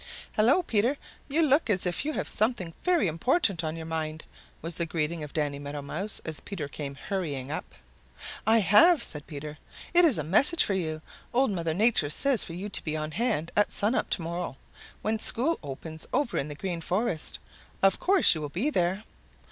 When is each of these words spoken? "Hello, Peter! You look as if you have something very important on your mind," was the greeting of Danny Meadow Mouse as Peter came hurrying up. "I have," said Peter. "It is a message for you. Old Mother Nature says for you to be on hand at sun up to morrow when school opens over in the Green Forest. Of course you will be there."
"Hello, 0.31 0.63
Peter! 0.63 0.97
You 1.27 1.43
look 1.43 1.69
as 1.69 1.85
if 1.85 2.03
you 2.03 2.13
have 2.13 2.27
something 2.27 2.73
very 2.83 3.07
important 3.07 3.63
on 3.63 3.75
your 3.75 3.85
mind," 3.85 4.23
was 4.59 4.77
the 4.77 4.87
greeting 4.87 5.23
of 5.23 5.31
Danny 5.31 5.59
Meadow 5.59 5.83
Mouse 5.83 6.19
as 6.25 6.39
Peter 6.39 6.67
came 6.67 6.95
hurrying 6.95 7.51
up. 7.51 7.75
"I 8.47 8.61
have," 8.61 9.03
said 9.03 9.27
Peter. 9.27 9.59
"It 9.93 10.03
is 10.03 10.17
a 10.17 10.23
message 10.23 10.63
for 10.63 10.73
you. 10.73 11.03
Old 11.35 11.51
Mother 11.51 11.75
Nature 11.75 12.09
says 12.09 12.43
for 12.43 12.53
you 12.53 12.67
to 12.67 12.83
be 12.83 12.97
on 12.97 13.11
hand 13.11 13.51
at 13.55 13.71
sun 13.71 13.93
up 13.93 14.09
to 14.09 14.23
morrow 14.23 14.57
when 15.03 15.19
school 15.19 15.59
opens 15.61 16.07
over 16.11 16.35
in 16.35 16.47
the 16.47 16.55
Green 16.55 16.81
Forest. 16.81 17.37
Of 17.83 17.99
course 17.99 18.33
you 18.33 18.41
will 18.41 18.49
be 18.49 18.71
there." 18.71 19.03